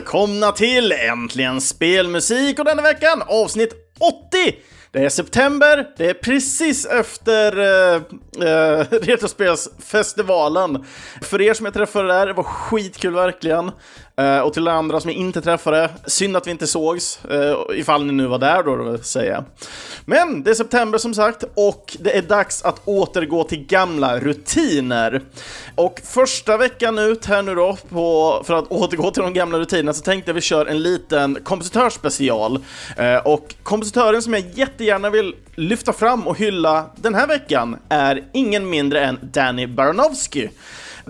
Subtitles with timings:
[0.00, 4.56] välkomna till Äntligen Spelmusik och denna veckan avsnitt 80!
[4.92, 7.94] Det är september, det är precis efter eh,
[8.48, 10.84] eh, Retrospelsfestivalen.
[11.22, 13.70] För er som jag träffade där, det var skitkul verkligen.
[14.20, 18.06] Uh, och till andra som jag inte träffade, synd att vi inte sågs, uh, ifall
[18.06, 19.44] ni nu var där då, vill säga.
[20.04, 25.22] Men det är september som sagt, och det är dags att återgå till gamla rutiner.
[25.74, 29.92] Och första veckan ut här nu då, på, för att återgå till de gamla rutinerna,
[29.92, 32.56] så tänkte jag vi kör en liten kompositörsspecial.
[32.98, 37.76] Uh, eh, och kompositören som jag jättegärna vill lyfta fram och hylla den här veckan
[37.88, 40.50] är ingen mindre än Danny Baranowski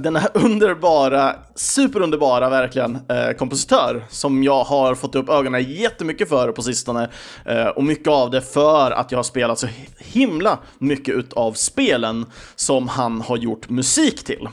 [0.02, 6.52] den här underbara, superunderbara verkligen, eh, kompositör som jag har fått upp ögonen jättemycket för
[6.52, 7.08] på sistone.
[7.44, 12.26] Eh, och mycket av det för att jag har spelat så himla mycket utav spelen
[12.56, 14.48] som han har gjort musik till.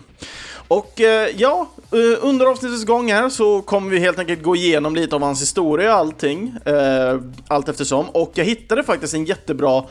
[0.67, 4.95] Och eh, ja, eh, under avsnittets gång här så kommer vi helt enkelt gå igenom
[4.95, 8.09] lite av hans historia och allting, eh, allt eftersom.
[8.09, 9.83] Och jag hittade faktiskt en jättebra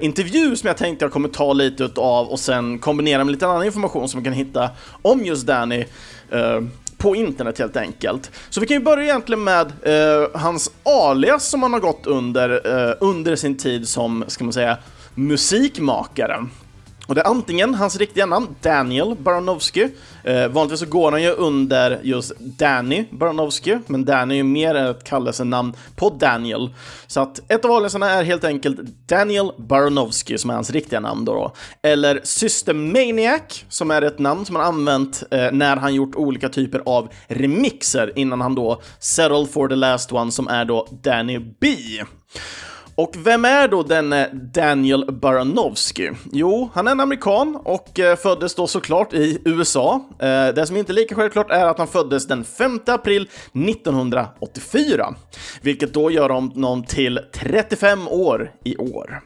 [0.00, 3.64] intervju som jag tänkte jag kommer ta lite av och sen kombinera med lite annan
[3.64, 4.70] information som man kan hitta
[5.02, 5.84] om just Danny
[6.96, 8.30] på internet helt enkelt.
[8.50, 12.50] Så vi kan ju börja egentligen med eh, hans alias som han har gått under
[13.00, 14.76] under sin tid som, ska man säga,
[15.14, 16.46] musikmakare.
[17.10, 19.88] Och det är antingen hans riktiga namn, Daniel Baranowski.
[20.24, 24.74] Eh, vanligtvis så går han ju under just Danny Baranowski, men Danny är ju mer
[24.74, 26.74] ett kallelsenamn på Daniel.
[27.06, 31.24] Så att ett av aliaserna är helt enkelt Daniel Baranowski, som är hans riktiga namn
[31.24, 31.34] då.
[31.34, 31.52] då.
[31.82, 36.82] Eller Systemaniac, som är ett namn som han använt eh, när han gjort olika typer
[36.86, 41.76] av remixer innan han då Settle for the last one, som är då Danny B.
[43.00, 46.10] Och vem är då denne Daniel Baranowski?
[46.32, 50.04] Jo, han är en amerikan och eh, föddes då såklart i USA.
[50.18, 55.14] Eh, det som inte är lika självklart är att han föddes den 5 april 1984,
[55.62, 59.20] vilket då gör honom till 35 år i år.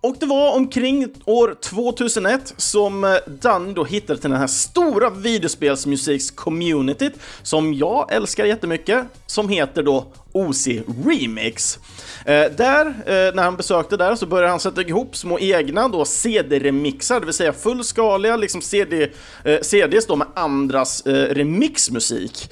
[0.00, 5.10] Och det var omkring år 2001 som eh, Danny då hittade till den här stora
[5.10, 10.68] videospelsmusiks-communityt som jag älskar jättemycket, som heter då OC
[11.04, 11.78] Remix.
[12.24, 16.04] Eh, där, eh, när han besökte där, så började han sätta ihop små egna då
[16.04, 19.10] CD-remixar, det vill säga fullskaliga liksom CD,
[19.44, 22.50] eh, CDs då med andras eh, remixmusik.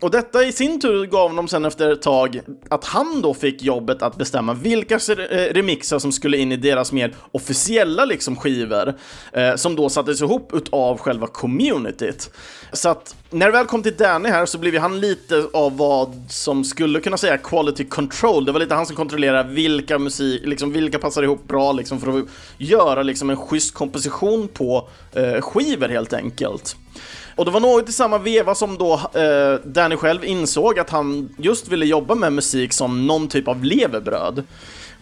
[0.00, 2.40] Och detta i sin tur gav honom sen efter ett tag
[2.70, 6.92] att han då fick jobbet att bestämma vilka eh, remixar som skulle in i deras
[6.92, 8.94] mer officiella liksom skivor,
[9.32, 12.30] eh, som då sattes ihop utav själva communityt.
[12.72, 16.22] Så att när det väl kom till Danny här så blev han lite av vad
[16.28, 18.44] som skulle kunna säga quality control.
[18.44, 22.18] Det var lite han som kontrollerade vilka musik, liksom vilka passar ihop bra liksom för
[22.18, 22.24] att
[22.58, 26.76] göra liksom en schysst komposition på eh, skivor helt enkelt.
[27.34, 31.28] Och det var något i samma veva som då eh, Danny själv insåg att han
[31.38, 34.44] just ville jobba med musik som någon typ av levebröd.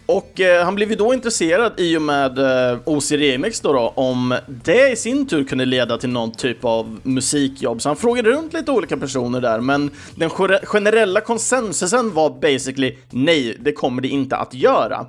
[0.07, 3.93] Och eh, han blev ju då intresserad i och med eh, OC Remix då, då,
[3.95, 7.83] om det i sin tur kunde leda till någon typ av musikjobb.
[7.83, 10.31] Så han frågade runt lite olika personer där, men den
[10.63, 15.07] generella konsensusen var basically nej, det kommer det inte att göra.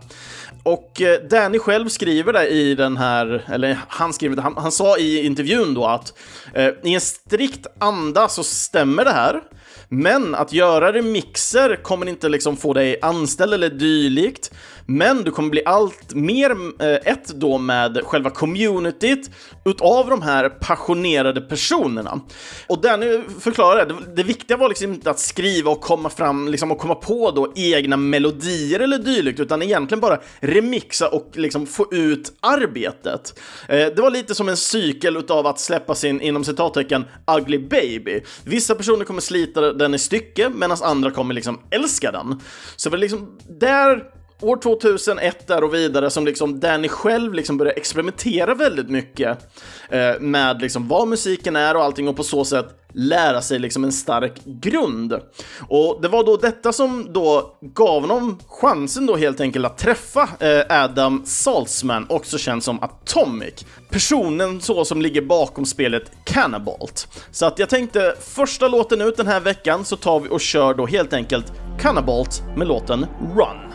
[0.65, 4.71] Och eh, Danny själv skriver det i den här, eller han skriver det, han, han
[4.71, 6.13] sa i intervjun då att
[6.53, 9.41] eh, i en strikt anda så stämmer det här.
[9.89, 14.53] Men att göra remixer kommer inte liksom få dig anställd eller dylikt.
[14.85, 19.29] Men du kommer bli allt mer eh, ett då med själva communityt
[19.66, 22.22] utav de här passionerade personerna.
[22.68, 26.72] Och Danny förklarar det, det viktiga var liksom inte att skriva och komma fram, liksom
[26.72, 31.88] och komma på då egna melodier eller dylikt, utan egentligen bara remixa och liksom få
[31.91, 33.40] ut arbetet.
[33.70, 37.05] Eh, det var lite som en cykel utav att släppa sin, inom citattecken,
[37.38, 38.22] ugly baby.
[38.43, 42.40] Vissa personer kommer slita den i stycke, medan andra kommer liksom älska den.
[42.76, 44.03] Så det var liksom där
[44.41, 49.37] år 2001 där och vidare som liksom Danny själv liksom började experimentera väldigt mycket
[49.90, 53.84] eh, med liksom vad musiken är och allting och på så sätt lära sig liksom
[53.84, 55.14] en stark grund.
[55.67, 60.29] Och det var då detta som då gav honom chansen då helt enkelt att träffa
[60.40, 63.66] eh, Adam Saltzman, också känd som Atomic.
[63.90, 67.08] Personen så som ligger bakom spelet Cannabalt.
[67.31, 70.73] Så att jag tänkte första låten ut den här veckan så tar vi och kör
[70.73, 73.05] då helt enkelt Cannabalt med låten
[73.35, 73.74] Run.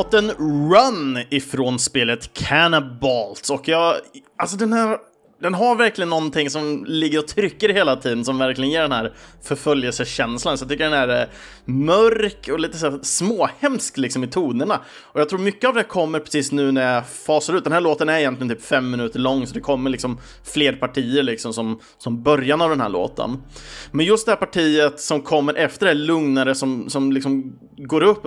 [0.00, 0.30] Låten
[0.70, 3.96] Run ifrån spelet Cannabalt Och jag,
[4.36, 4.98] alltså den här
[5.40, 9.12] den har verkligen någonting som ligger och trycker hela tiden som verkligen ger den här
[9.42, 10.58] förföljelsekänslan.
[10.58, 11.28] Så jag tycker den är
[11.64, 14.80] mörk och lite så småhemsk liksom i tonerna.
[15.02, 17.64] Och jag tror mycket av det kommer precis nu när jag fasar ut.
[17.64, 21.22] Den här låten är egentligen typ fem minuter lång så det kommer liksom fler partier
[21.22, 23.42] liksom som, som början av den här låten.
[23.90, 28.22] Men just det här partiet som kommer efter det lugnare som, som liksom går upp,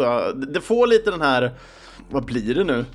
[0.53, 1.51] det får lite den här,
[2.09, 2.85] vad blir det nu?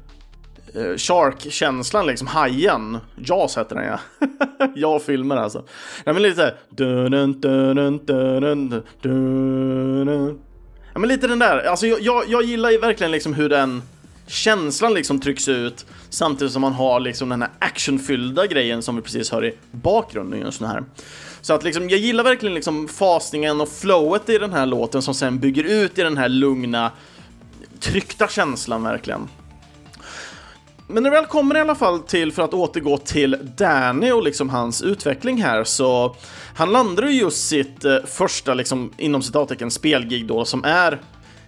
[0.75, 2.99] Eh, shark-känslan liksom, hajen.
[3.17, 4.01] Jaws heter den ja.
[4.75, 5.65] jag filmer alltså.
[6.05, 6.55] Nej men lite såhär...
[10.93, 13.83] Ja men lite den där, alltså jag, jag, jag gillar ju verkligen liksom hur den
[14.27, 19.03] känslan liksom trycks ut samtidigt som man har liksom den här actionfyllda grejen som vi
[19.03, 20.85] precis hör i bakgrunden just nu här.
[21.41, 25.15] Så att liksom, jag gillar verkligen liksom fasningen och flowet i den här låten som
[25.15, 26.93] sen bygger ut i den här lugna,
[27.81, 29.29] tryckta känslan verkligen.
[30.91, 34.23] Men när det väl kommer i alla fall till, för att återgå till Danny och
[34.23, 36.17] liksom hans utveckling här, så
[36.55, 41.01] han landar ju just sitt eh, första, liksom, inom citattecken, spelgig då, som är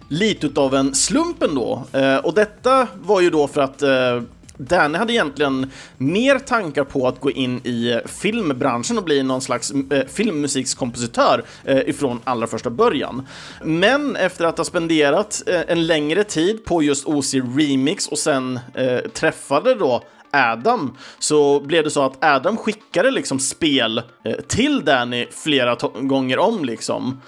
[0.07, 1.83] lite utav en slump ändå.
[1.91, 4.21] Eh, och detta var ju då för att eh,
[4.61, 9.71] Danny hade egentligen mer tankar på att gå in i filmbranschen och bli någon slags
[9.71, 13.27] eh, filmmusikskompositör eh, ifrån allra första början.
[13.63, 18.59] Men efter att ha spenderat eh, en längre tid på just OC Remix och sen
[18.73, 24.85] eh, träffade då Adam så blev det så att Adam skickade liksom spel eh, till
[24.85, 27.21] Danny flera gånger om liksom.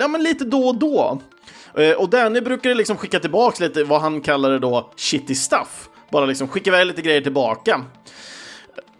[0.00, 1.20] Ja, men lite då och då.
[1.78, 6.26] Eh, och Danny brukade liksom skicka tillbaka lite vad han kallade då shitty stuff bara
[6.26, 7.84] liksom skicka iväg lite grejer tillbaka.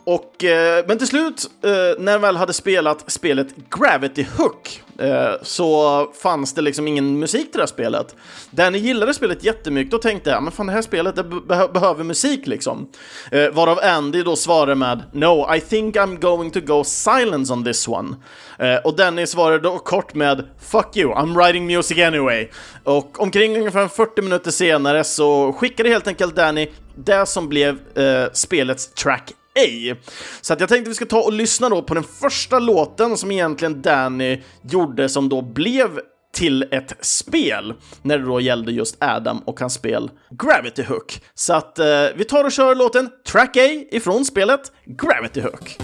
[0.06, 1.70] Och, eh, men till slut, eh,
[2.02, 7.42] när jag väl hade spelat spelet Gravity Hook, eh, så fanns det liksom ingen musik
[7.42, 8.16] till det här spelet.
[8.50, 12.04] Danny gillade spelet jättemycket och tänkte, ja men fan det här spelet det be behöver
[12.04, 12.88] musik liksom.
[13.30, 17.64] Eh, varav Andy då svarade med, No, I think I'm going to go silence on
[17.64, 18.16] this one.
[18.58, 22.48] Eh, och Danny svarade då kort med, Fuck you, I'm writing music anyway.
[22.84, 28.32] Och omkring ungefär 40 minuter senare så skickade helt enkelt Danny det som blev eh,
[28.32, 30.00] spelets track ej.
[30.40, 33.30] Så att jag tänkte vi ska ta och lyssna då på den första låten som
[33.30, 36.00] egentligen Danny gjorde som då blev
[36.34, 41.20] till ett spel när det då gällde just Adam och hans spel Gravity Hook.
[41.34, 45.78] Så att eh, vi tar och kör låten Track A ifrån spelet Gravity Hook.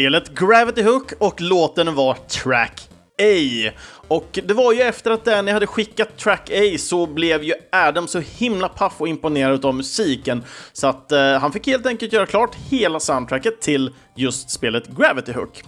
[0.00, 2.88] Spelet Gravity Hook och låten var Track
[3.22, 3.70] A.
[4.08, 8.08] Och det var ju efter att Danny hade skickat Track A så blev ju Adam
[8.08, 12.26] så himla paff och imponerad av musiken så att eh, han fick helt enkelt göra
[12.26, 15.62] klart hela soundtracket till just spelet Gravity Hook.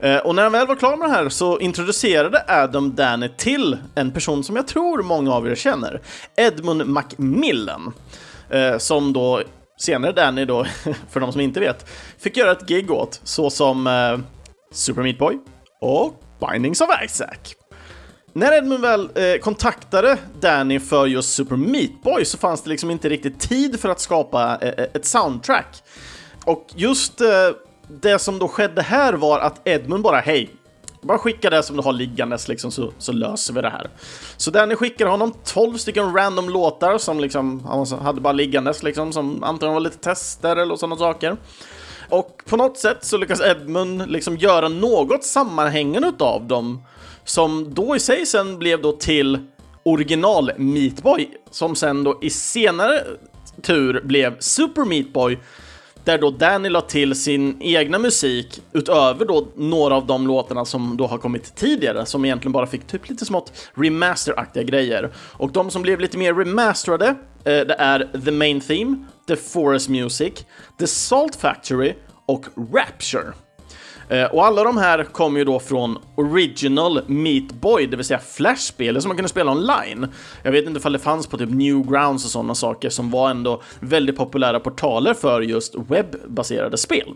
[0.00, 3.76] Eh, och när han väl var klar med det här så introducerade Adam Danny till
[3.94, 6.00] en person som jag tror många av er känner,
[6.36, 7.92] Edmund Macmillan.
[8.50, 9.42] Eh, som då
[9.78, 10.64] senare Danny då,
[11.10, 14.18] för de som inte vet, fick göra ett gig åt, såsom eh,
[14.72, 15.38] Super Meat Boy
[15.80, 17.54] och Bindings of Isaac.
[18.32, 22.90] när Edmund väl eh, kontaktade Danny för just Super Meat Boy så fanns det liksom
[22.90, 25.82] inte riktigt tid för att skapa eh, eh ett soundtrack.
[26.44, 27.28] Och just eh,
[27.88, 30.50] det som då skedde här var att Edmund bara, hej,
[31.00, 33.90] bara skicka det som du har liggandes liksom, så, så löser vi det här.
[34.36, 39.12] Så Danny skickar honom 12 stycken random låtar som liksom, han hade bara liggandes liksom,
[39.12, 41.36] som antagligen var lite tester eller sådana saker.
[42.08, 46.82] Och på något sätt så lyckas Edmund liksom göra något sammanhängande av dem
[47.24, 49.38] som då i sig sen blev då till
[49.82, 53.04] original Meatboy som sen då i senare
[53.62, 55.38] tur blev Super Meatboy
[56.08, 60.96] där då Danny la till sin egna musik utöver då några av de låtarna som
[60.96, 65.10] då har kommit tidigare som egentligen bara fick typ lite smått remasteraktiga grejer.
[65.16, 69.88] Och de som blev lite mer remasterade, eh, det är The Main Theme, The Forest
[69.88, 70.32] Music,
[70.78, 71.94] The Salt Factory
[72.26, 73.32] och Rapture.
[74.08, 78.18] Eh, och alla de här kommer ju då från Original Meat Boy, det vill säga
[78.18, 80.06] Flash-spelet som man kunde spela online.
[80.42, 83.62] Jag vet inte ifall det fanns på typ Newgrounds och sådana saker som var ändå
[83.80, 87.14] väldigt populära portaler för just webbaserade spel.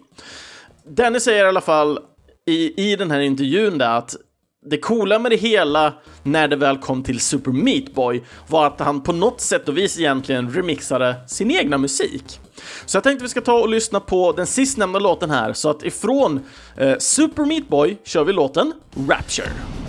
[0.88, 1.98] Danny säger i alla fall
[2.46, 4.16] i, i den här intervjun där att
[4.64, 5.92] det coola med det hela
[6.22, 9.78] när det väl kom till Super Meat Boy var att han på något sätt och
[9.78, 12.40] vis egentligen remixade sin egna musik.
[12.86, 15.82] Så jag tänkte vi ska ta och lyssna på den sistnämnda låten här, så att
[15.82, 16.40] ifrån
[16.76, 18.72] eh, Super Meat Boy kör vi låten
[19.08, 19.81] Rapture.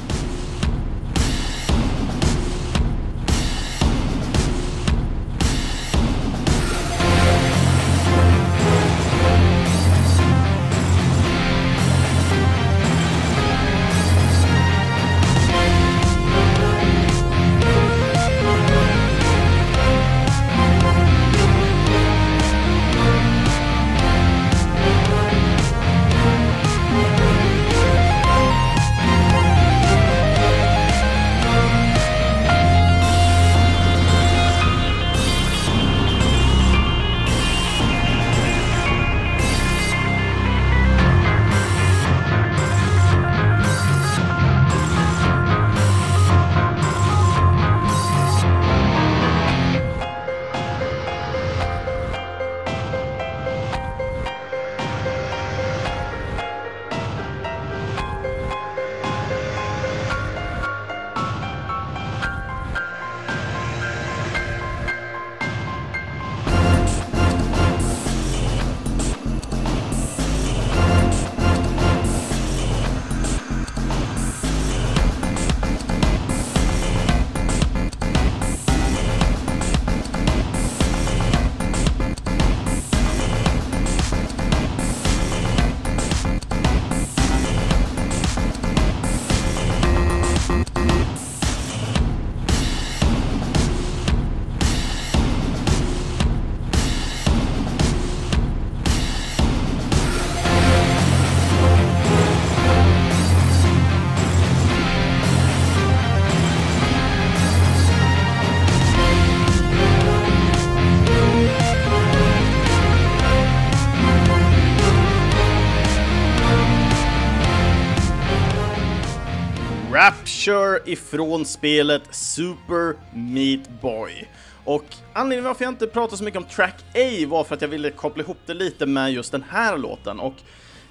[120.47, 124.27] Rapture ifrån spelet Super Meat Boy.
[124.63, 127.67] Och anledningen varför jag inte pratade så mycket om Track A var för att jag
[127.67, 130.19] ville koppla ihop det lite med just den här låten.
[130.19, 130.33] Och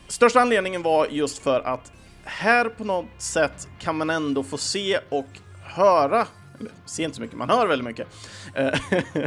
[0.08, 1.92] största anledningen var just för att
[2.24, 5.28] här på något sätt kan man ändå få se och
[5.62, 6.26] höra,
[6.60, 8.08] eller se inte så mycket, man hör väldigt mycket,
[8.54, 8.78] eh,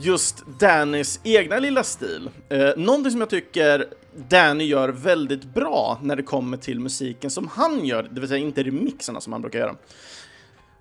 [0.00, 2.30] just Dannys egna lilla stil.
[2.48, 3.86] Eh, någonting som jag tycker
[4.28, 8.38] Danny gör väldigt bra när det kommer till musiken som han gör, det vill säga
[8.40, 9.76] inte remixerna som han brukar göra.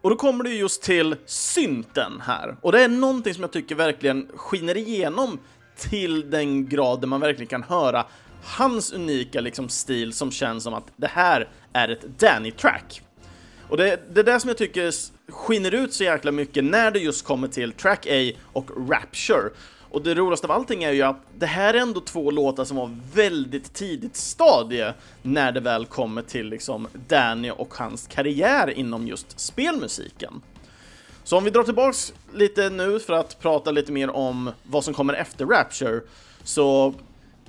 [0.02, 2.58] Och då kommer det just till synten här.
[2.62, 5.40] Och det är någonting som jag tycker verkligen skiner igenom
[5.78, 8.06] till den grad där man verkligen kan höra
[8.44, 13.02] hans unika liksom, stil som känns som att det här är ett Danny-track.
[13.70, 14.94] Och det, det är det som jag tycker
[15.32, 19.50] skiner ut så jäkla mycket när det just kommer till Track A och Rapture.
[19.90, 22.78] Och det roligaste av allting är ju att det här är ändå två låtar som
[22.78, 29.08] var väldigt tidigt stadie när det väl kommer till liksom Danny och hans karriär inom
[29.08, 30.42] just spelmusiken.
[31.24, 34.94] Så om vi drar tillbaks lite nu för att prata lite mer om vad som
[34.94, 36.02] kommer efter Rapture,
[36.44, 36.94] så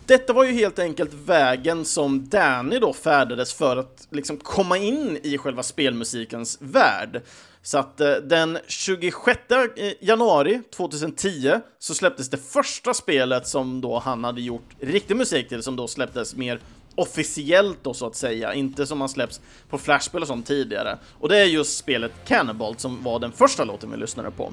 [0.08, 5.18] detta var ju helt enkelt vägen som Danny då färdades för att liksom komma in
[5.22, 7.22] i själva spelmusikens värld.
[7.62, 13.98] Så att eh, den 26 eh, januari 2010 så släpptes det första spelet som då
[13.98, 16.60] han hade gjort riktig musik till, som då släpptes mer
[16.94, 20.98] officiellt då så att säga, inte som man släpps på flashspel och sånt tidigare.
[21.20, 24.52] Och det är just spelet Cannibal som var den första låten vi lyssnade på.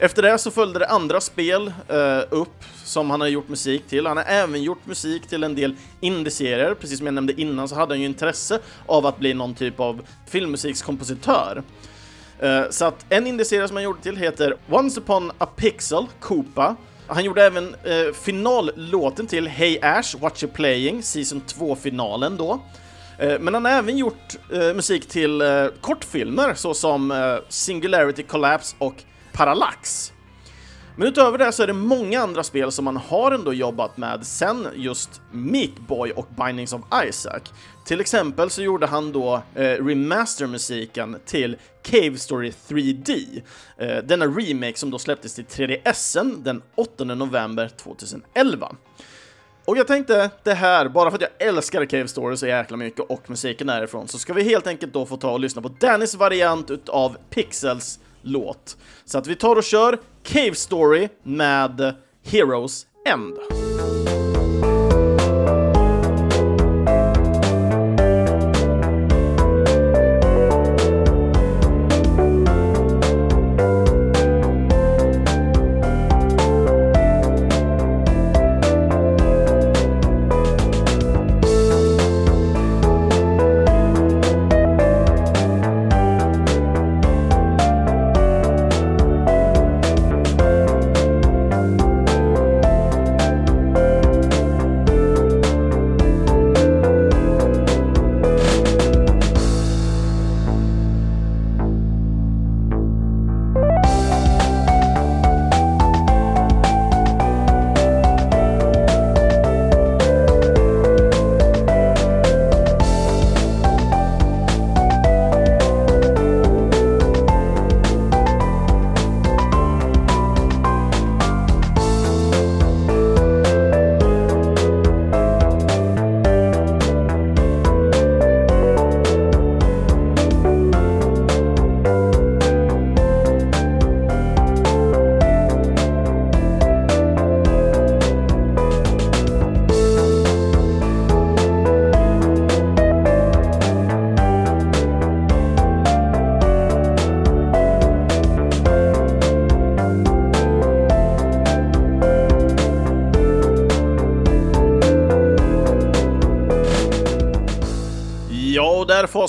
[0.00, 4.06] Efter det så följde det andra spel eh, upp som han har gjort musik till.
[4.06, 6.74] Han har även gjort musik till en del indieserier.
[6.74, 9.80] Precis som jag nämnde innan så hade han ju intresse av att bli någon typ
[9.80, 11.62] av filmmusikskompositör.
[12.38, 16.76] Eh, så att en indieserie som han gjorde till heter Once upon a pixel, Koopa.
[17.06, 22.60] Han gjorde även eh, finallåten till Hey Ash, What You Playing, Season 2-finalen då.
[23.18, 28.76] Eh, men han har även gjort eh, musik till eh, kortfilmer såsom eh, Singularity Collapse
[28.78, 29.04] och
[29.38, 30.12] Parallax.
[30.96, 34.26] Men utöver det så är det många andra spel som man har ändå jobbat med
[34.26, 37.40] sen just Meat Boy och Bindings of Isaac.
[37.84, 43.42] Till exempel så gjorde han då eh, remastermusiken till Cave Story 3D,
[43.76, 48.76] eh, denna remake som då släpptes till 3DSen den 8 november 2011.
[49.64, 53.00] Och jag tänkte det här, bara för att jag älskar Cave Story så jäkla mycket
[53.00, 56.14] och musiken därifrån, så ska vi helt enkelt då få ta och lyssna på Dannys
[56.14, 58.76] variant utav Pixels låt.
[59.04, 63.38] Så att vi tar och kör Cave Story med Heroes End.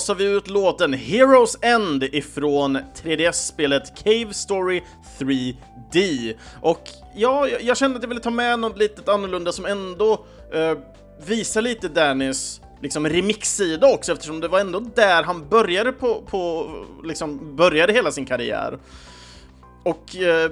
[0.00, 4.82] Så har vi ut låten Heroes End ifrån 3DS-spelet Cave Story
[5.18, 6.34] 3D.
[6.60, 10.12] Och ja, jag kände att jag ville ta med något lite annorlunda som ändå
[10.52, 10.78] eh,
[11.26, 16.70] visar lite Dannys liksom remix-sida också eftersom det var ändå där han började på, på
[17.04, 18.78] liksom började hela sin karriär.
[19.84, 20.50] Och eh,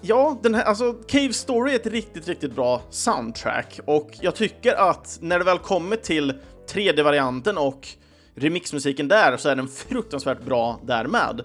[0.00, 4.74] ja, den här, alltså Cave Story är ett riktigt, riktigt bra soundtrack och jag tycker
[4.74, 6.34] att när det väl kommer till
[6.72, 7.88] 3D-varianten och
[8.36, 11.42] remixmusiken där så är den fruktansvärt bra därmed.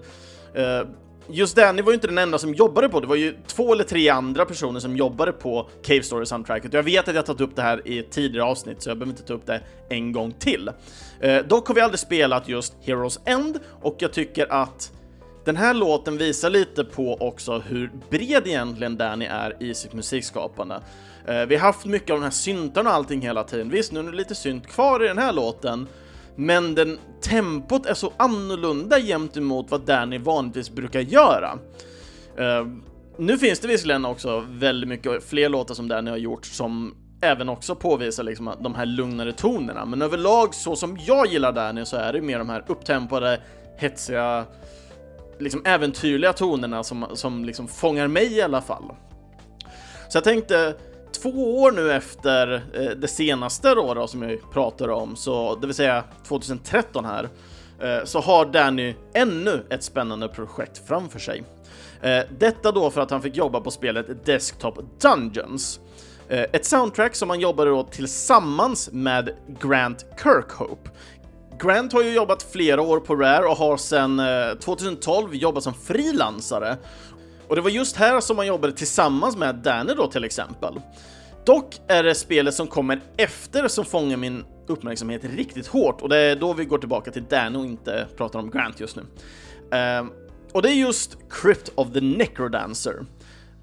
[0.56, 0.86] Uh, eh,
[1.28, 3.84] just Danny var ju inte den enda som jobbade på det, var ju två eller
[3.84, 6.72] tre andra personer som jobbade på Cave Story soundtracket.
[6.72, 9.12] Jag vet att jag tagit upp det här i ett tidigare avsnitt, så jag behöver
[9.12, 10.70] inte ta upp det en gång till.
[11.20, 14.92] Eh, dock har vi aldrig spelat just Heroes End, och jag tycker att
[15.44, 20.80] den här låten visar lite på också hur bred egentligen Danny är i sitt musikskapande.
[21.26, 23.70] Eh, vi har haft mycket av de här syntarna och allting hela tiden.
[23.70, 25.88] Visst, nu är det lite synt kvar i den här låten,
[26.36, 31.58] men den, tempot är så annorlunda jämt emot vad Danny vanligtvis brukar göra.
[32.40, 32.68] Uh,
[33.18, 37.48] nu finns det visserligen också väldigt mycket fler låtar som Danny har gjort som även
[37.48, 41.96] också påvisar liksom de här lugnare tonerna, men överlag så som jag gillar Danny så
[41.96, 43.40] är det mer de här upptempade,
[43.76, 44.44] hetsiga,
[45.38, 48.84] liksom äventyrliga tonerna som, som liksom fångar mig i alla fall.
[50.08, 50.74] Så jag tänkte
[51.22, 55.66] två år nu efter eh, det senaste då, då som jag pratade om, så det
[55.66, 57.28] vill säga 2013 här,
[57.80, 61.42] eh, så har Danny ännu ett spännande projekt framför sig.
[62.02, 65.80] Eh, detta då för att han fick jobba på spelet Desktop Dungeons.
[66.28, 69.30] Ett soundtrack som han jobbade då tillsammans med
[69.60, 70.90] Grant Kirkhope.
[71.58, 74.22] Grant har ju jobbat flera år på Rare och har sedan
[74.60, 76.76] 2012 jobbat som frilansare
[77.52, 80.80] och det var just här som han jobbade tillsammans med Danny då till exempel.
[81.44, 86.16] Dock är det spelet som kommer efter som fångar min uppmärksamhet riktigt hårt och det
[86.16, 89.02] är då vi går tillbaka till Danny och inte pratar om Grant just nu.
[89.02, 90.10] Uh,
[90.52, 93.04] och det är just Crypt of the Necrodancer.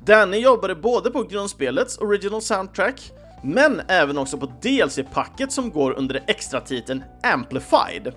[0.05, 3.11] Danny jobbade både på grundspelets original soundtrack
[3.43, 8.13] men även också på DLC-packet som går under extratiteln extra titeln Amplified.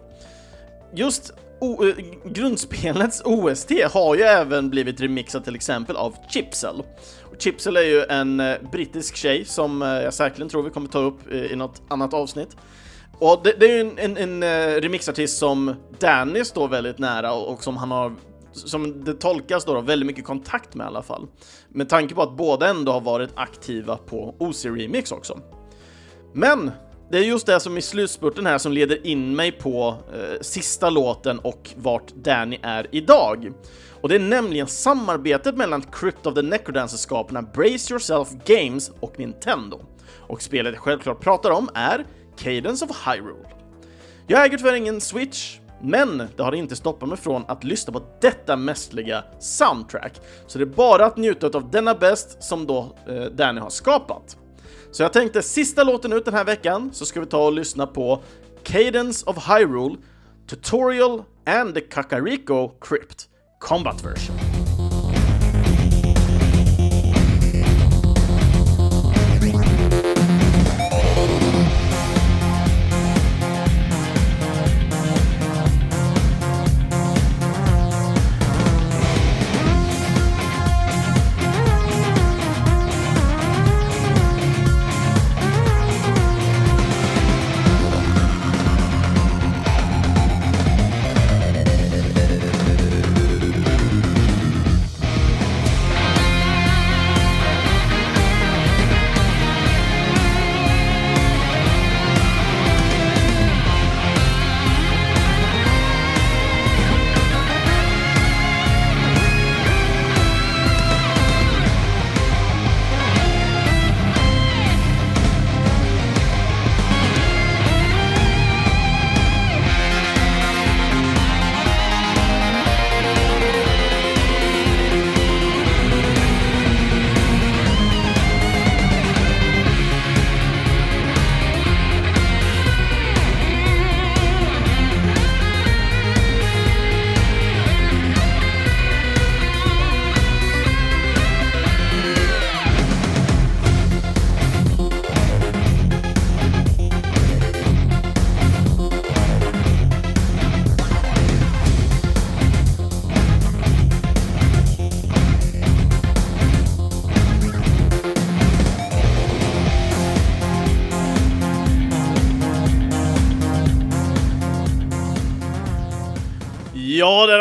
[0.95, 1.95] Just o eh,
[2.25, 6.83] grundspelets OST har ju även blivit remixat till exempel av Chipsel.
[7.39, 10.99] Chipsel är ju en eh, brittisk tjej som eh, jag säkerligen tror vi kommer ta
[10.99, 12.57] upp eh, i något annat avsnitt.
[13.19, 17.53] Och det, det är ju en, en, en remixartist som Danny står väldigt nära och,
[17.53, 18.13] och som han har
[18.53, 21.27] som det tolkas då, då, väldigt mycket kontakt med i alla fall.
[21.69, 25.39] Med tanke på att båda ändå har varit aktiva på OC Remix också.
[26.33, 26.71] Men
[27.11, 30.91] det är just det som i slutspurten här som leder in mig på eh, sista
[30.91, 33.53] låten och vart Danny är idag.
[34.03, 39.81] Och det är nämligen samarbetet mellan Crypt of the Necrodancer-skaparna Brace Yourself Games och Nintendo.
[40.29, 43.49] Och spelet jag självklart pratar om är Cadence of Hyrule.
[44.27, 48.03] Jag äger tyvärr ingen Switch, men det har inte stoppat mig från att lyssna på
[48.21, 50.21] detta mästerliga soundtrack.
[50.47, 54.37] Så det är bara att njuta av denna bäst som då eh, Danny har skapat.
[54.91, 57.87] Så jag tänkte sista låten ut den här veckan så ska vi ta och lyssna
[57.87, 58.23] på
[58.63, 59.97] Cadence of Hyrule,
[60.47, 63.29] Tutorial and the Kakariko Crypt
[63.63, 64.42] Combat Version.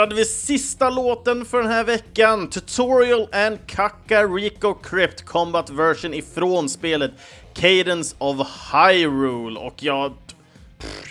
[0.02, 2.50] Hade vi sista låten för den här veckan.
[2.50, 7.12] Tutorial and Kakariko Crypt Combat Version ifrån spelet
[7.54, 9.60] Cadence of Hyrule.
[9.60, 10.14] Och jag...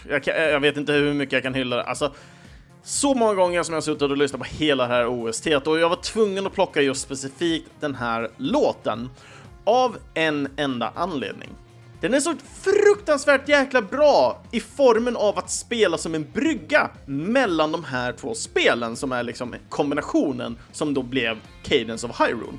[0.09, 1.83] Jag, jag, vet inte hur mycket jag kan hylla det.
[1.83, 2.13] Alltså,
[2.83, 5.79] så många gånger som jag har suttit och lyssnat på hela det här OST och
[5.79, 9.11] jag var tvungen att plocka just specifikt den här låten.
[9.65, 11.49] Av en enda anledning.
[12.01, 17.73] Den är så fruktansvärt jäkla bra i formen av att spela som en brygga mellan
[17.73, 22.59] de här två spelen som är liksom kombinationen som då blev Cadence of Hyrule.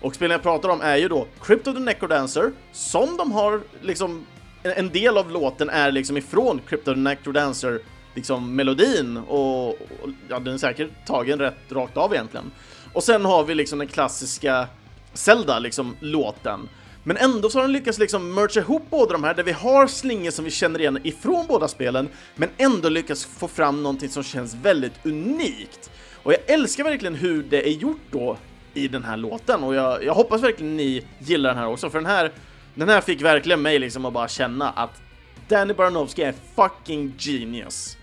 [0.00, 3.60] Och spelen jag pratar om är ju då Crypt of the Necrodancer, som de har
[3.80, 4.26] liksom
[4.62, 7.80] en del av låten är liksom ifrån Crypt of the Necrodancer
[8.14, 12.50] liksom melodin och, och ja, den är säkert tagen rätt rakt av egentligen.
[12.92, 14.66] Och sen har vi liksom den klassiska
[15.12, 16.68] Zelda liksom låten
[17.04, 19.86] men ändå så har den lyckats liksom mercha ihop båda de här, där vi har
[19.86, 24.22] slingor som vi känner igen ifrån båda spelen, men ändå lyckats få fram någonting som
[24.22, 25.90] känns väldigt unikt.
[26.22, 28.36] Och jag älskar verkligen hur det är gjort då
[28.74, 31.98] i den här låten, och jag, jag hoppas verkligen ni gillar den här också, för
[31.98, 32.32] den här,
[32.74, 35.00] den här fick verkligen mig liksom att bara känna att
[35.48, 37.96] Danny Baranowski är fucking genius.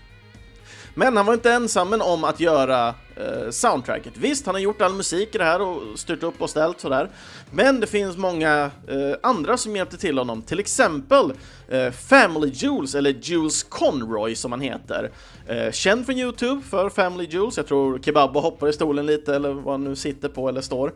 [0.94, 4.12] Men han var inte ensam om att göra eh, soundtracket.
[4.16, 7.08] Visst, han har gjort all musik i det här och styrt upp och ställt sådär.
[7.50, 10.42] Men det finns många eh, andra som hjälpte till honom.
[10.42, 11.32] Till exempel
[11.68, 15.10] eh, Family Jules, eller Jules Conroy som han heter.
[15.46, 17.56] Eh, känd från Youtube för Family Jules.
[17.56, 20.92] Jag tror Kebabbo hoppar i stolen lite eller vad han nu sitter på eller står.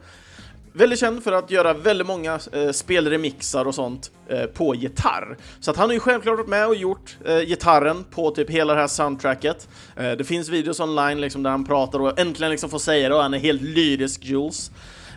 [0.77, 5.37] Väldigt känd för att göra väldigt många eh, spelremixar och sånt eh, på gitarr.
[5.61, 8.75] Så att han har ju självklart varit med och gjort eh, gitarren på typ hela
[8.75, 9.69] det här soundtracket.
[9.97, 13.15] Eh, det finns videos online liksom där han pratar och äntligen liksom får säga det
[13.15, 14.71] och han är helt lyrisk Jules.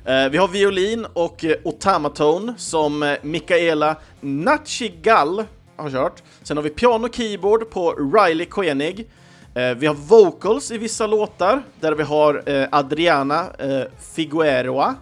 [0.05, 5.43] Eh, vi har violin och eh, otamatone som eh, Mikaela Nachigal
[5.75, 6.23] har kört.
[6.43, 9.07] Sen har vi piano och keyboard på Riley Koenig.
[9.53, 13.83] Eh, vi har vocals i vissa låtar, där vi har eh, Adriana eh,
[14.15, 14.95] Figueroa.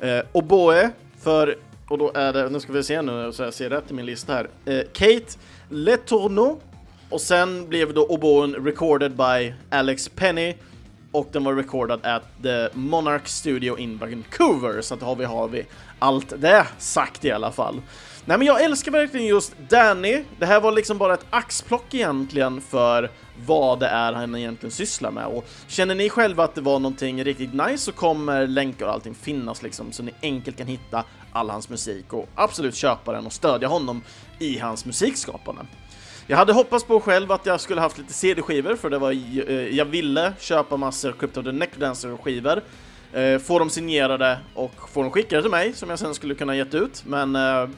[0.00, 1.56] Eh, oboe för
[1.88, 4.06] Och då är det, nu ska vi se nu så jag ser rätt i min
[4.06, 4.48] lista här.
[4.64, 6.60] Eh, Kate Letourneau
[7.10, 10.54] och sen blev då oboen recorded by Alex Penny
[11.12, 15.48] och den var recordad at the Monarch Studio in Vancouver, så att har vi, har
[15.48, 15.66] vi
[15.98, 17.80] allt det sagt i alla fall.
[18.24, 22.60] Nej men jag älskar verkligen just Danny, det här var liksom bara ett axplock egentligen
[22.60, 23.10] för
[23.46, 25.26] vad det är han egentligen sysslar med.
[25.26, 29.14] Och känner ni själva att det var någonting riktigt nice så kommer länkar och allting
[29.14, 33.32] finnas liksom så ni enkelt kan hitta all hans musik och absolut köpa den och
[33.32, 34.02] stödja honom
[34.38, 35.66] i hans musikskapande.
[36.26, 39.76] Jag hade hoppats på själv att jag skulle haft lite CD-skivor för det var eh,
[39.76, 42.62] jag ville köpa massor Crypto the Necrodancer-skivor
[43.12, 46.56] eh, få dem signerade och få dem skickade till mig som jag sen skulle kunna
[46.56, 47.02] gett ut.
[47.06, 47.68] Men eh,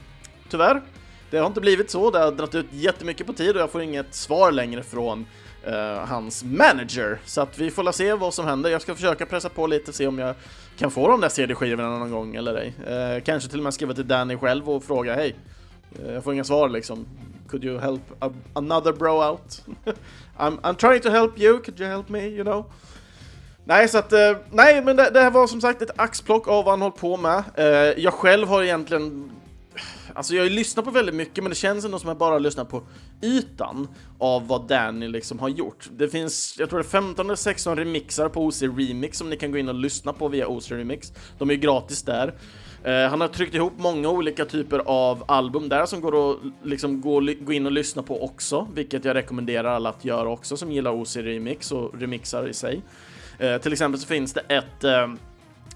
[0.49, 0.81] tyvärr
[1.29, 3.81] det har inte blivit så, det har dragit ut jättemycket på tid och jag får
[3.81, 5.25] inget svar längre från
[5.63, 7.19] Eh, hans manager.
[7.25, 8.69] Så att vi får la se vad som händer.
[8.69, 10.35] Jag ska försöka pressa på lite, se om jag
[10.77, 12.73] kan få de där CD-skivorna någon gång eller ej.
[12.87, 15.35] Eh, kanske till och med skriva till Danny själv och fråga hej.
[15.99, 17.05] Eh, jag får inga svar liksom.
[17.49, 19.63] Could you help a, another bro out?
[20.37, 22.65] I'm, I'm trying to help you, could you help me, you know?
[23.63, 26.65] Nej, så att, eh, nej, men det, det, här var som sagt ett axplock av
[26.65, 27.43] vad han hållit på med.
[27.55, 27.65] Eh,
[28.03, 29.31] jag själv har egentligen
[30.13, 32.17] Alltså jag har ju lyssnat på väldigt mycket men det känns ändå som att jag
[32.17, 32.83] bara har lyssnat på
[33.21, 33.87] ytan
[34.19, 35.89] av vad Danny liksom har gjort.
[35.91, 39.37] Det finns, jag tror det är 15 eller 16 remixar på OC Remix som ni
[39.37, 41.13] kan gå in och lyssna på via OC Remix.
[41.37, 42.33] De är ju gratis där.
[42.87, 47.01] Uh, han har tryckt ihop många olika typer av album där som går att liksom
[47.01, 50.71] gå, gå in och lyssna på också, vilket jag rekommenderar alla att göra också som
[50.71, 52.81] gillar OC Remix och remixar i sig.
[53.43, 55.15] Uh, till exempel så finns det ett uh,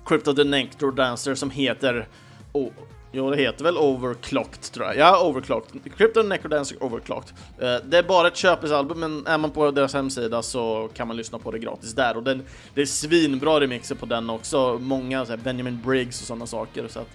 [0.05, 2.07] Crypto the Nectar Dancer som heter
[2.51, 2.71] oh,
[3.17, 4.97] Jo, det heter väl Overclocked tror jag.
[4.97, 5.97] Ja, Overclocked.
[5.97, 7.33] Crypto Necrodancer Overclocked.
[7.59, 11.17] Eh, det är bara ett köpesalbum, men är man på deras hemsida så kan man
[11.17, 12.17] lyssna på det gratis där.
[12.17, 14.77] Och den, det är svinbra remixer på den också.
[14.81, 16.87] Många, så här, Benjamin Briggs och sådana saker.
[16.87, 17.09] Så att,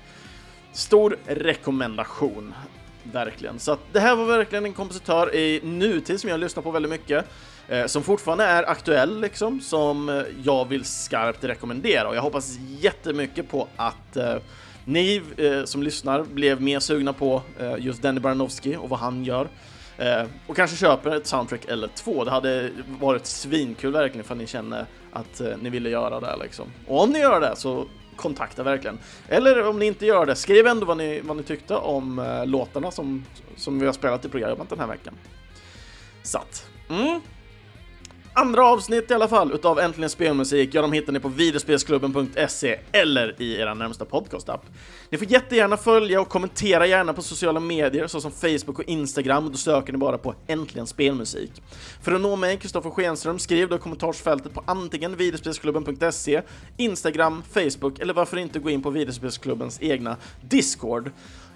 [0.73, 2.55] stor rekommendation.
[3.03, 3.59] Verkligen.
[3.59, 6.91] Så att det här var verkligen en kompositör i nutid som jag lyssnar på väldigt
[6.91, 7.27] mycket.
[7.69, 12.09] Eh, som fortfarande är aktuell liksom, som jag vill skarpt rekommendera.
[12.09, 14.37] Och jag hoppas jättemycket på att eh,
[14.93, 19.25] ni eh, som lyssnar blev mer sugna på eh, just Danny Baranowski och vad han
[19.25, 19.49] gör.
[19.99, 22.25] Eh, och kanske köper ett soundtrack eller två.
[22.25, 26.37] Det hade varit svinkul verkligen för att ni känner att eh, ni ville göra det
[26.43, 26.67] liksom.
[26.87, 28.99] Och om ni gör det så kontakta verkligen.
[29.29, 32.47] Eller om ni inte gör det, skriv ändå vad ni, vad ni tyckte om eh,
[32.47, 33.25] låtarna som,
[33.57, 35.15] som vi har spelat i programmet den här veckan.
[36.23, 36.67] Satt.
[36.89, 37.21] Mm
[38.33, 43.43] andra avsnitt i alla fall utav Äntligen Spelmusik, ja de hittar ni på videospelsklubben.se eller
[43.43, 44.67] i era närmsta podcastapp.
[45.11, 49.51] Ni får jättegärna följa och kommentera gärna på sociala medier såsom Facebook och Instagram och
[49.51, 51.63] då söker ni bara på Äntligen Spelmusik.
[52.03, 56.43] För att nå mig, Kristoffer Schenström, skriv då i kommentarsfältet på antingen videospelsklubben.se,
[56.77, 61.11] Instagram, Facebook eller varför inte gå in på videospelsklubbens egna Discord.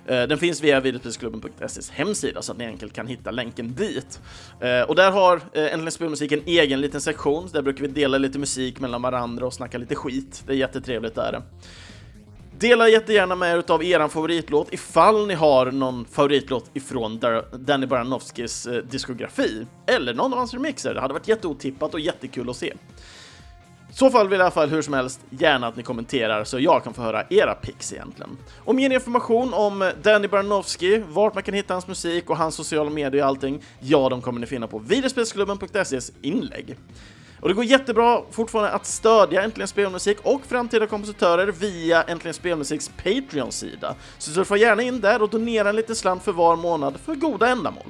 [0.06, 4.20] Eh, den finns via videospelsklubben.ses hemsida så att ni enkelt kan hitta länken dit.
[4.60, 8.18] Eh, och där har eh, Äntligen Spelmusik en egen liten sektion, där brukar vi dela
[8.18, 10.42] lite musik mellan varandra och snacka lite skit.
[10.46, 11.42] Det är jättetrevligt där.
[12.58, 17.20] Dela jättegärna med er av er favoritlåt ifall ni har någon favoritlåt ifrån
[17.52, 20.94] Danny Baranowskis diskografi, eller någon av hans remixer.
[20.94, 22.72] Det hade varit jätteotippat och jättekul att se.
[23.94, 26.44] I så fall vill jag i alla fall hur som helst gärna att ni kommenterar
[26.44, 28.36] så jag kan få höra era picks egentligen.
[28.58, 32.90] Och mer information om Danny Baranowski, vart man kan hitta hans musik och hans sociala
[32.90, 36.76] medier och allting, ja, de kommer ni finna på videospelsklubben.ses inlägg.
[37.40, 42.90] Och det går jättebra fortfarande att stödja Äntligen Spelmusik och framtida kompositörer via Äntligen Spelmusiks
[43.04, 43.94] Patreon-sida.
[44.18, 47.48] Så surfa gärna in där och donera en liten slant för var månad för goda
[47.48, 47.86] ändamål.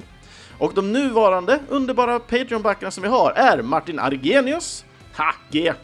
[0.59, 5.75] Och de nuvarande underbara Patreon-backarna som vi har är Martin Argenius, Hacke,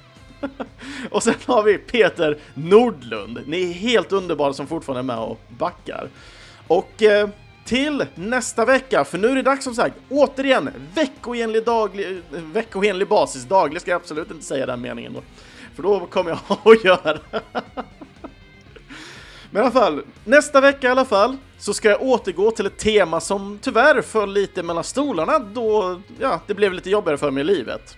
[1.11, 3.39] och sen har vi Peter Nordlund.
[3.45, 6.09] Ni är helt underbara som fortfarande är med och backar.
[6.67, 7.29] Och eh,
[7.65, 13.07] till nästa vecka, för nu är det dags som sagt, återigen, veckoenlig, daglig, eh, veckoenlig
[13.07, 13.43] basis.
[13.43, 15.21] Daglig ska jag absolut inte säga den meningen då,
[15.75, 16.39] för då kommer jag
[16.73, 17.19] att göra.
[19.51, 22.77] Men i alla fall, nästa vecka i alla fall, så ska jag återgå till ett
[22.77, 27.41] tema som tyvärr föll lite mellan stolarna då, ja, det blev lite jobbigare för mig
[27.41, 27.97] i livet.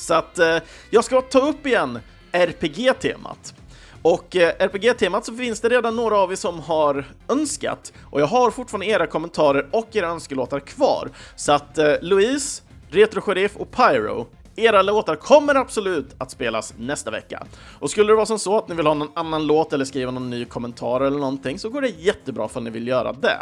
[0.00, 0.56] Så att eh,
[0.90, 1.98] jag ska ta upp igen
[2.32, 3.54] RPG-temat.
[4.02, 8.26] Och eh, RPG-temat så finns det redan några av er som har önskat och jag
[8.26, 11.10] har fortfarande era kommentarer och era önskelåtar kvar.
[11.36, 17.10] Så att eh, Louise, Retro Sheriff och Pyro era låtar kommer absolut att spelas nästa
[17.10, 17.46] vecka.
[17.78, 20.10] Och skulle det vara som så att ni vill ha någon annan låt eller skriva
[20.10, 23.38] någon ny kommentar eller någonting så går det jättebra för ni vill göra det.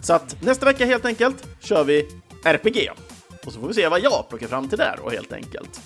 [0.00, 2.08] Så att nästa vecka helt enkelt kör vi
[2.44, 2.90] RPG.
[3.46, 5.80] Och så får vi se vad jag plockar fram till där då helt enkelt.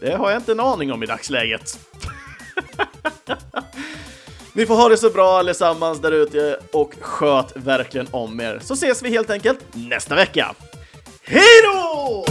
[0.00, 1.78] Det har jag inte en aning om i dagsläget.
[4.52, 8.60] Ni får ha det så bra allesammans där ute och sköt verkligen om er.
[8.62, 10.54] Så ses vi helt enkelt nästa vecka.
[11.22, 12.24] Hej då!